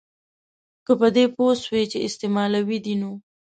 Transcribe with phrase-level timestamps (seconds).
[0.85, 3.11] که په دې پوه سوې چي استعمالوي دي نو